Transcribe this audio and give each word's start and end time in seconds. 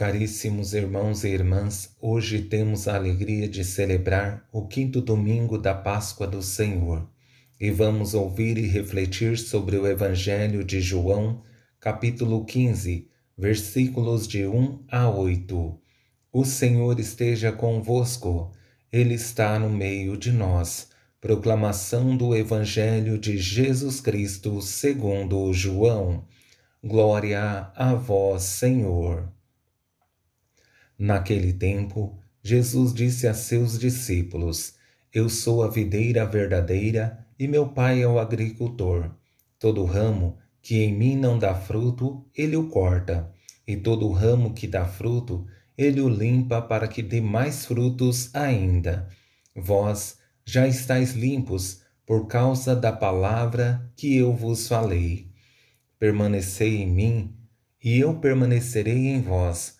Caríssimos 0.00 0.72
irmãos 0.72 1.24
e 1.24 1.28
irmãs, 1.28 1.94
hoje 2.00 2.40
temos 2.40 2.88
a 2.88 2.94
alegria 2.94 3.46
de 3.46 3.62
celebrar 3.62 4.48
o 4.50 4.66
quinto 4.66 4.98
domingo 4.98 5.58
da 5.58 5.74
Páscoa 5.74 6.26
do 6.26 6.42
Senhor 6.42 7.06
e 7.60 7.70
vamos 7.70 8.14
ouvir 8.14 8.56
e 8.56 8.66
refletir 8.66 9.36
sobre 9.36 9.76
o 9.76 9.86
Evangelho 9.86 10.64
de 10.64 10.80
João, 10.80 11.42
capítulo 11.78 12.46
15, 12.46 13.10
versículos 13.36 14.26
de 14.26 14.46
1 14.46 14.86
a 14.90 15.10
8. 15.10 15.78
O 16.32 16.46
Senhor 16.46 16.98
esteja 16.98 17.52
convosco, 17.52 18.52
Ele 18.90 19.12
está 19.12 19.58
no 19.58 19.68
meio 19.68 20.16
de 20.16 20.32
nós. 20.32 20.88
Proclamação 21.20 22.16
do 22.16 22.34
Evangelho 22.34 23.18
de 23.18 23.36
Jesus 23.36 24.00
Cristo 24.00 24.62
segundo 24.62 25.52
João. 25.52 26.24
Glória 26.82 27.70
a 27.76 27.92
vós, 27.92 28.44
Senhor. 28.44 29.30
Naquele 31.00 31.54
tempo, 31.54 32.18
Jesus 32.42 32.92
disse 32.92 33.26
a 33.26 33.32
seus 33.32 33.78
discípulos: 33.78 34.74
Eu 35.10 35.30
sou 35.30 35.62
a 35.62 35.68
videira 35.68 36.26
verdadeira 36.26 37.26
e 37.38 37.48
meu 37.48 37.68
pai 37.68 38.02
é 38.02 38.06
o 38.06 38.18
agricultor. 38.18 39.10
Todo 39.58 39.86
ramo 39.86 40.36
que 40.60 40.76
em 40.82 40.94
mim 40.94 41.16
não 41.16 41.38
dá 41.38 41.54
fruto, 41.54 42.22
ele 42.36 42.54
o 42.54 42.68
corta, 42.68 43.32
e 43.66 43.78
todo 43.78 44.10
ramo 44.10 44.52
que 44.52 44.66
dá 44.66 44.84
fruto, 44.84 45.46
ele 45.76 46.02
o 46.02 46.08
limpa 46.10 46.60
para 46.60 46.86
que 46.86 47.02
dê 47.02 47.18
mais 47.18 47.64
frutos 47.64 48.28
ainda. 48.34 49.08
Vós 49.56 50.18
já 50.44 50.68
estáis 50.68 51.14
limpos 51.14 51.80
por 52.04 52.26
causa 52.26 52.76
da 52.76 52.92
palavra 52.92 53.90
que 53.96 54.14
eu 54.14 54.34
vos 54.34 54.68
falei. 54.68 55.30
Permanecei 55.98 56.82
em 56.82 56.86
mim, 56.86 57.34
e 57.82 57.98
eu 57.98 58.18
permanecerei 58.18 59.06
em 59.06 59.22
vós 59.22 59.79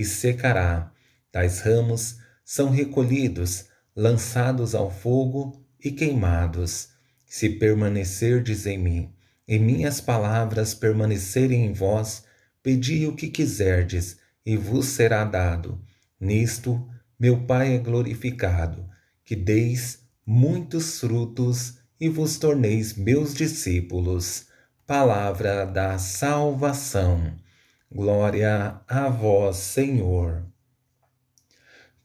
e 0.00 0.04
secará. 0.04 0.90
Tais 1.30 1.60
ramos 1.60 2.16
são 2.42 2.70
recolhidos, 2.70 3.66
lançados 3.94 4.74
ao 4.74 4.90
fogo 4.90 5.62
e 5.78 5.90
queimados. 5.90 6.88
Se 7.26 7.50
permanecerdes 7.50 8.64
em 8.64 8.78
mim, 8.78 9.12
e 9.46 9.58
minhas 9.58 10.00
palavras 10.00 10.74
permanecerem 10.74 11.66
em 11.66 11.72
vós, 11.74 12.24
pedi 12.62 13.06
o 13.06 13.14
que 13.14 13.28
quiserdes, 13.28 14.16
e 14.44 14.56
vos 14.56 14.86
será 14.86 15.22
dado. 15.22 15.78
Nisto 16.18 16.88
meu 17.18 17.44
Pai 17.44 17.74
é 17.74 17.78
glorificado, 17.78 18.88
que 19.22 19.36
deis 19.36 20.00
muitos 20.24 20.98
frutos 20.98 21.74
e 22.00 22.08
vos 22.08 22.38
torneis 22.38 22.94
meus 22.94 23.34
discípulos. 23.34 24.46
Palavra 24.86 25.66
da 25.66 25.98
salvação. 25.98 27.36
Glória 27.92 28.80
a 28.86 29.08
vós, 29.08 29.56
Senhor. 29.56 30.46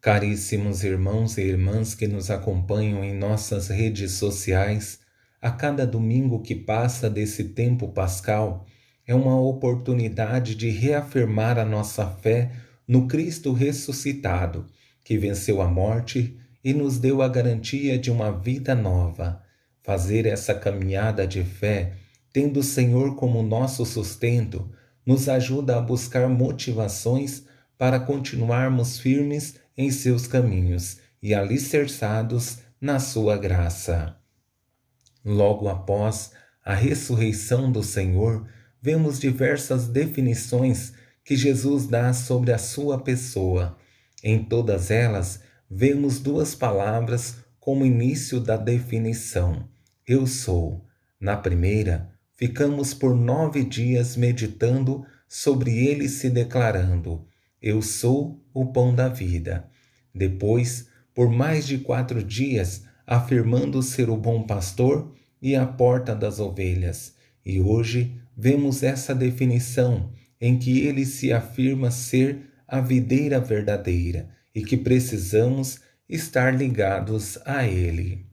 Caríssimos 0.00 0.82
irmãos 0.82 1.36
e 1.36 1.42
irmãs 1.42 1.94
que 1.94 2.08
nos 2.08 2.30
acompanham 2.30 3.04
em 3.04 3.12
nossas 3.12 3.68
redes 3.68 4.12
sociais, 4.12 5.00
a 5.42 5.50
cada 5.50 5.86
domingo 5.86 6.40
que 6.40 6.54
passa 6.54 7.10
desse 7.10 7.50
tempo 7.50 7.88
pascal 7.88 8.64
é 9.06 9.14
uma 9.14 9.38
oportunidade 9.38 10.54
de 10.54 10.70
reafirmar 10.70 11.58
a 11.58 11.66
nossa 11.66 12.06
fé 12.06 12.52
no 12.88 13.06
Cristo 13.06 13.52
ressuscitado, 13.52 14.64
que 15.04 15.18
venceu 15.18 15.60
a 15.60 15.68
morte 15.68 16.34
e 16.64 16.72
nos 16.72 16.98
deu 16.98 17.20
a 17.20 17.28
garantia 17.28 17.98
de 17.98 18.10
uma 18.10 18.32
vida 18.32 18.74
nova. 18.74 19.42
Fazer 19.82 20.24
essa 20.24 20.54
caminhada 20.54 21.26
de 21.26 21.44
fé, 21.44 21.92
tendo 22.32 22.60
o 22.60 22.64
Senhor 22.64 23.16
como 23.16 23.42
nosso 23.42 23.84
sustento, 23.84 24.72
nos 25.06 25.28
ajuda 25.28 25.76
a 25.76 25.80
buscar 25.80 26.28
motivações 26.28 27.44
para 27.76 28.00
continuarmos 28.00 28.98
firmes 28.98 29.56
em 29.76 29.90
seus 29.90 30.26
caminhos 30.26 30.98
e 31.22 31.34
alicerçados 31.34 32.58
na 32.80 32.98
sua 32.98 33.36
graça. 33.36 34.16
Logo 35.24 35.68
após 35.68 36.32
a 36.64 36.74
ressurreição 36.74 37.70
do 37.70 37.82
Senhor, 37.82 38.46
vemos 38.80 39.18
diversas 39.18 39.88
definições 39.88 40.92
que 41.24 41.36
Jesus 41.36 41.86
dá 41.86 42.12
sobre 42.12 42.52
a 42.52 42.58
sua 42.58 43.00
pessoa. 43.00 43.76
Em 44.22 44.44
todas 44.44 44.90
elas, 44.90 45.40
vemos 45.70 46.20
duas 46.20 46.54
palavras 46.54 47.36
como 47.58 47.84
início 47.84 48.38
da 48.38 48.56
definição: 48.56 49.68
Eu 50.06 50.26
sou. 50.26 50.86
Na 51.18 51.36
primeira, 51.36 52.13
ficamos 52.36 52.94
por 52.94 53.14
nove 53.14 53.64
dias 53.64 54.16
meditando 54.16 55.04
sobre 55.28 55.86
ele, 55.86 56.08
se 56.08 56.30
declarando: 56.30 57.26
Eu 57.60 57.82
sou 57.82 58.42
o 58.52 58.66
pão 58.66 58.94
da 58.94 59.08
vida. 59.08 59.68
Depois, 60.14 60.88
por 61.14 61.30
mais 61.30 61.66
de 61.66 61.78
quatro 61.78 62.22
dias, 62.22 62.84
afirmando 63.06 63.82
ser 63.82 64.08
o 64.08 64.16
bom 64.16 64.42
pastor 64.42 65.12
e 65.40 65.54
a 65.54 65.66
porta 65.66 66.14
das 66.14 66.40
ovelhas. 66.40 67.14
E 67.44 67.60
hoje 67.60 68.18
vemos 68.36 68.82
essa 68.82 69.14
definição 69.14 70.12
em 70.40 70.58
que 70.58 70.80
ele 70.80 71.04
se 71.04 71.32
afirma 71.32 71.90
ser 71.90 72.50
a 72.66 72.80
videira 72.80 73.40
verdadeira 73.40 74.28
e 74.54 74.62
que 74.62 74.76
precisamos 74.76 75.80
estar 76.08 76.56
ligados 76.56 77.38
a 77.44 77.66
ele. 77.66 78.26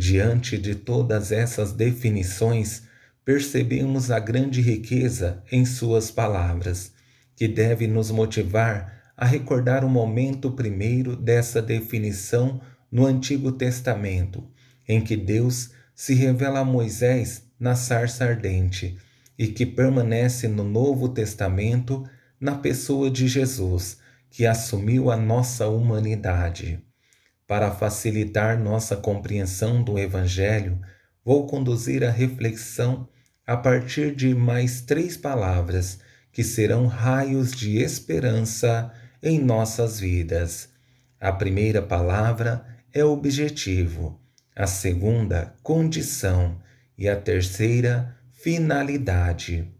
Diante 0.00 0.56
de 0.56 0.76
todas 0.76 1.32
essas 1.32 1.72
definições, 1.72 2.84
percebemos 3.24 4.12
a 4.12 4.20
grande 4.20 4.60
riqueza 4.60 5.42
em 5.50 5.64
suas 5.64 6.08
palavras, 6.08 6.92
que 7.34 7.48
deve 7.48 7.88
nos 7.88 8.08
motivar 8.12 9.12
a 9.16 9.26
recordar 9.26 9.84
o 9.84 9.88
momento 9.88 10.52
primeiro 10.52 11.16
dessa 11.16 11.60
definição 11.60 12.60
no 12.92 13.06
Antigo 13.06 13.50
Testamento, 13.50 14.48
em 14.86 15.00
que 15.00 15.16
Deus 15.16 15.70
se 15.96 16.14
revela 16.14 16.60
a 16.60 16.64
Moisés 16.64 17.42
na 17.58 17.74
sarça 17.74 18.24
ardente 18.24 18.96
e 19.36 19.48
que 19.48 19.66
permanece 19.66 20.46
no 20.46 20.62
Novo 20.62 21.08
Testamento 21.08 22.08
na 22.40 22.54
pessoa 22.54 23.10
de 23.10 23.26
Jesus, 23.26 23.98
que 24.30 24.46
assumiu 24.46 25.10
a 25.10 25.16
nossa 25.16 25.66
humanidade. 25.66 26.87
Para 27.48 27.70
facilitar 27.70 28.60
nossa 28.60 28.94
compreensão 28.94 29.82
do 29.82 29.98
Evangelho, 29.98 30.78
vou 31.24 31.46
conduzir 31.46 32.04
a 32.04 32.10
reflexão 32.10 33.08
a 33.46 33.56
partir 33.56 34.14
de 34.14 34.34
mais 34.34 34.82
três 34.82 35.16
palavras 35.16 35.98
que 36.30 36.44
serão 36.44 36.86
raios 36.86 37.52
de 37.52 37.78
esperança 37.78 38.92
em 39.22 39.42
nossas 39.42 39.98
vidas. 39.98 40.68
A 41.18 41.32
primeira 41.32 41.80
palavra 41.80 42.66
é 42.92 43.02
objetivo, 43.02 44.20
a 44.54 44.66
segunda, 44.66 45.54
condição 45.62 46.60
e 46.98 47.08
a 47.08 47.16
terceira, 47.16 48.14
finalidade. 48.30 49.72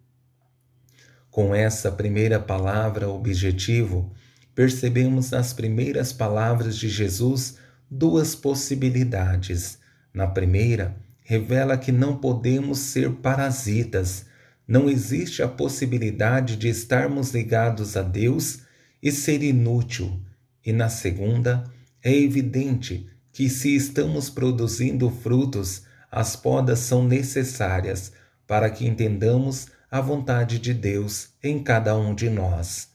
Com 1.31 1.55
essa 1.55 1.93
primeira 1.93 2.41
palavra, 2.41 3.11
objetivo, 3.11 4.11
percebemos 4.59 5.31
nas 5.31 5.53
primeiras 5.53 6.13
palavras 6.13 6.77
de 6.77 6.89
Jesus 6.89 7.59
duas 7.89 8.35
possibilidades. 8.35 9.79
Na 10.13 10.27
primeira, 10.27 10.97
revela 11.23 11.79
que 11.79 11.93
não 11.93 12.17
podemos 12.17 12.81
ser 12.81 13.09
parasitas, 13.09 14.27
não 14.67 14.91
existe 14.91 15.45
a 15.45 15.47
possibilidade 15.47 16.57
de 16.57 16.69
estarmos 16.69 17.31
ligados 17.31 17.97
a 17.97 18.03
Deus 18.03 18.63
e 19.01 19.13
ser 19.13 19.45
inútil. 19.45 20.21
E 20.67 20.73
na 20.73 20.89
segunda, 20.89 21.63
é 22.03 22.13
evidente 22.13 23.09
que 23.31 23.49
se 23.49 23.77
estamos 23.77 24.29
produzindo 24.29 25.09
frutos, 25.09 25.85
as 26.11 26.35
podas 26.35 26.81
são 26.81 27.07
necessárias 27.07 28.11
para 28.45 28.69
que 28.71 28.89
entendamos 28.89 29.69
a 29.89 30.01
vontade 30.01 30.59
de 30.59 30.75
Deus 30.75 31.29
em 31.41 31.63
cada 31.63 31.97
um 31.97 32.13
de 32.13 32.29
nós. 32.29 32.88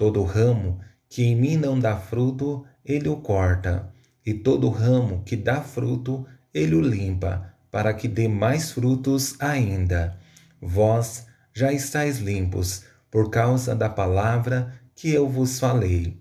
Todo 0.00 0.22
ramo 0.22 0.80
que 1.10 1.24
em 1.24 1.36
mim 1.36 1.58
não 1.58 1.78
dá 1.78 1.94
fruto, 1.94 2.64
ele 2.82 3.06
o 3.06 3.16
corta, 3.16 3.92
e 4.24 4.32
todo 4.32 4.70
ramo 4.70 5.22
que 5.26 5.36
dá 5.36 5.60
fruto, 5.60 6.26
ele 6.54 6.74
o 6.74 6.80
limpa, 6.80 7.52
para 7.70 7.92
que 7.92 8.08
dê 8.08 8.26
mais 8.26 8.70
frutos 8.72 9.36
ainda. 9.38 10.18
Vós 10.58 11.26
já 11.52 11.70
estáis 11.70 12.16
limpos, 12.16 12.84
por 13.10 13.28
causa 13.28 13.74
da 13.76 13.90
palavra 13.90 14.72
que 14.94 15.10
eu 15.10 15.28
vos 15.28 15.60
falei. 15.60 16.18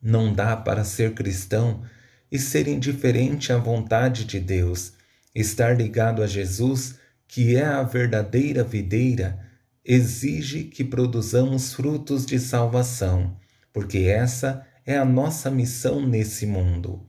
Não 0.00 0.32
dá 0.32 0.56
para 0.56 0.82
ser 0.82 1.12
cristão 1.12 1.82
e 2.32 2.38
ser 2.38 2.66
indiferente 2.66 3.52
à 3.52 3.58
vontade 3.58 4.24
de 4.24 4.40
Deus. 4.40 4.94
Estar 5.34 5.76
ligado 5.76 6.22
a 6.22 6.26
Jesus, 6.26 6.98
que 7.28 7.56
é 7.56 7.62
a 7.66 7.82
verdadeira 7.82 8.64
videira, 8.64 9.49
exige 9.84 10.64
que 10.64 10.84
produzamos 10.84 11.72
frutos 11.72 12.26
de 12.26 12.38
salvação, 12.38 13.36
porque 13.72 13.98
essa 13.98 14.66
é 14.84 14.98
a 14.98 15.04
nossa 15.04 15.50
missão 15.50 16.06
nesse 16.06 16.46
mundo. 16.46 17.06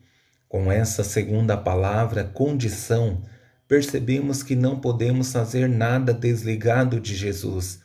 Com 0.47 0.71
essa 0.71 1.03
segunda 1.03 1.57
palavra, 1.57 2.23
condição, 2.23 3.21
percebemos 3.67 4.43
que 4.43 4.55
não 4.55 4.79
podemos 4.79 5.31
fazer 5.31 5.69
nada 5.69 6.13
desligado 6.13 6.99
de 6.99 7.15
Jesus. 7.15 7.79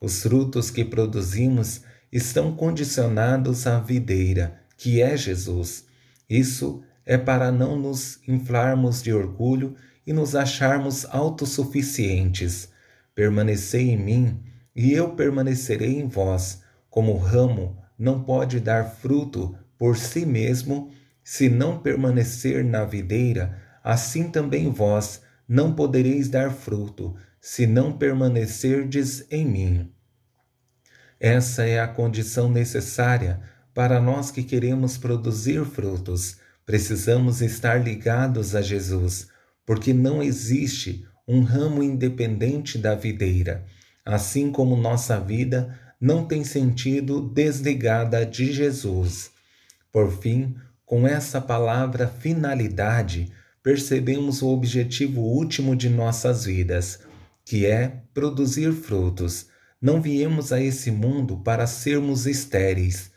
Os 0.00 0.22
frutos 0.22 0.70
que 0.70 0.84
produzimos 0.84 1.82
estão 2.10 2.54
condicionados 2.56 3.66
à 3.66 3.78
videira, 3.78 4.60
que 4.76 5.00
é 5.02 5.16
Jesus. 5.16 5.86
Isso 6.28 6.82
é 7.04 7.16
para 7.16 7.52
não 7.52 7.78
nos 7.78 8.18
inflarmos 8.26 9.02
de 9.02 9.12
orgulho 9.12 9.74
e 10.06 10.12
nos 10.12 10.34
acharmos 10.34 11.04
autossuficientes. 11.06 12.68
Permanecei 13.16 13.90
em 13.90 13.96
mim, 13.96 14.44
e 14.74 14.92
eu 14.92 15.16
permanecerei 15.16 15.98
em 15.98 16.06
vós. 16.06 16.62
Como 16.90 17.14
o 17.14 17.18
ramo 17.18 17.78
não 17.98 18.22
pode 18.22 18.60
dar 18.60 18.84
fruto 18.84 19.56
por 19.78 19.96
si 19.96 20.26
mesmo, 20.26 20.90
se 21.24 21.48
não 21.48 21.78
permanecer 21.78 22.62
na 22.62 22.84
videira, 22.84 23.58
assim 23.82 24.30
também 24.30 24.70
vós 24.70 25.22
não 25.48 25.74
podereis 25.74 26.28
dar 26.28 26.52
fruto, 26.52 27.16
se 27.40 27.66
não 27.66 27.96
permanecerdes 27.96 29.24
em 29.30 29.46
mim. 29.46 29.92
Essa 31.18 31.64
é 31.64 31.80
a 31.80 31.88
condição 31.88 32.50
necessária 32.50 33.40
para 33.72 33.98
nós 33.98 34.30
que 34.30 34.42
queremos 34.42 34.98
produzir 34.98 35.64
frutos. 35.64 36.36
Precisamos 36.66 37.40
estar 37.40 37.82
ligados 37.82 38.54
a 38.54 38.60
Jesus, 38.60 39.28
porque 39.64 39.94
não 39.94 40.22
existe 40.22 41.06
um 41.26 41.42
ramo 41.42 41.82
independente 41.82 42.78
da 42.78 42.94
videira, 42.94 43.64
assim 44.04 44.50
como 44.50 44.76
nossa 44.76 45.18
vida 45.18 45.78
não 46.00 46.24
tem 46.24 46.44
sentido 46.44 47.20
desligada 47.20 48.24
de 48.24 48.52
Jesus. 48.52 49.30
Por 49.90 50.12
fim, 50.20 50.54
com 50.84 51.06
essa 51.06 51.40
palavra 51.40 52.06
finalidade, 52.06 53.32
percebemos 53.62 54.42
o 54.42 54.48
objetivo 54.48 55.20
último 55.20 55.74
de 55.74 55.88
nossas 55.88 56.44
vidas, 56.44 57.00
que 57.44 57.66
é 57.66 58.02
produzir 58.12 58.72
frutos 58.72 59.46
não 59.80 60.00
viemos 60.00 60.52
a 60.52 60.60
esse 60.60 60.90
mundo 60.90 61.36
para 61.38 61.66
sermos 61.66 62.26
estéreis, 62.26 63.10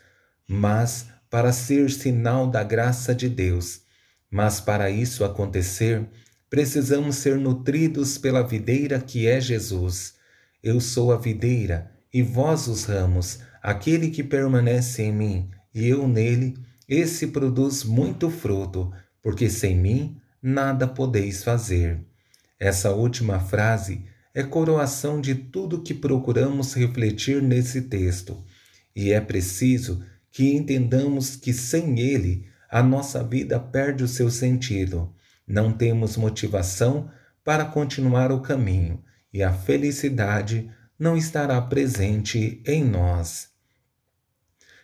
mas 0.46 1.06
para 1.30 1.52
ser 1.52 1.90
sinal 1.90 2.46
da 2.46 2.62
graça 2.62 3.14
de 3.14 3.28
Deus. 3.28 3.80
Mas 4.30 4.60
para 4.60 4.90
isso 4.90 5.24
acontecer, 5.24 6.06
precisamos 6.50 7.16
ser 7.16 7.38
nutridos 7.38 8.18
pela 8.18 8.42
videira 8.42 8.98
que 8.98 9.26
é 9.28 9.40
Jesus. 9.40 10.14
Eu 10.62 10.80
sou 10.80 11.12
a 11.12 11.16
videira 11.16 11.92
e 12.12 12.20
vós 12.22 12.66
os 12.66 12.84
ramos. 12.84 13.38
Aquele 13.62 14.10
que 14.10 14.24
permanece 14.24 15.02
em 15.02 15.12
mim 15.12 15.50
e 15.72 15.86
eu 15.86 16.08
nele, 16.08 16.56
esse 16.88 17.28
produz 17.28 17.84
muito 17.84 18.28
fruto, 18.28 18.92
porque 19.22 19.48
sem 19.48 19.78
mim 19.78 20.16
nada 20.42 20.88
podeis 20.88 21.44
fazer. 21.44 22.00
Essa 22.58 22.90
última 22.90 23.38
frase 23.38 24.04
é 24.34 24.42
coroação 24.42 25.20
de 25.20 25.34
tudo 25.34 25.82
que 25.82 25.94
procuramos 25.94 26.74
refletir 26.74 27.40
nesse 27.40 27.82
texto, 27.82 28.44
e 28.94 29.12
é 29.12 29.20
preciso 29.20 30.04
que 30.32 30.54
entendamos 30.54 31.36
que 31.36 31.52
sem 31.52 32.00
ele 32.00 32.46
a 32.70 32.82
nossa 32.82 33.22
vida 33.22 33.58
perde 33.58 34.02
o 34.02 34.08
seu 34.08 34.30
sentido. 34.30 35.12
Não 35.50 35.72
temos 35.72 36.16
motivação 36.16 37.10
para 37.44 37.64
continuar 37.64 38.30
o 38.30 38.38
caminho 38.40 39.02
e 39.32 39.42
a 39.42 39.52
felicidade 39.52 40.70
não 40.96 41.16
estará 41.16 41.60
presente 41.60 42.62
em 42.64 42.84
nós. 42.84 43.48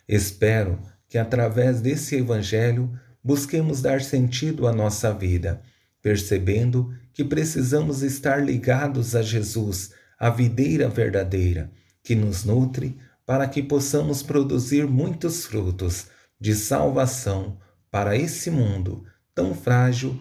Espero 0.08 0.82
que 1.08 1.18
através 1.18 1.80
desse 1.80 2.16
Evangelho 2.16 2.98
busquemos 3.22 3.80
dar 3.80 4.00
sentido 4.00 4.66
à 4.66 4.72
nossa 4.72 5.14
vida 5.14 5.62
percebendo 6.02 6.92
que 7.12 7.24
precisamos 7.24 8.02
estar 8.02 8.44
ligados 8.44 9.14
a 9.14 9.22
Jesus, 9.22 9.92
a 10.18 10.30
videira 10.30 10.88
verdadeira, 10.88 11.70
que 12.02 12.16
nos 12.16 12.44
nutre 12.44 12.98
para 13.24 13.46
que 13.46 13.62
possamos 13.62 14.20
produzir 14.20 14.84
muitos 14.84 15.46
frutos 15.46 16.08
de 16.40 16.56
salvação 16.56 17.56
para 17.88 18.16
esse 18.16 18.50
mundo 18.50 19.04
tão 19.32 19.54
frágil 19.54 20.20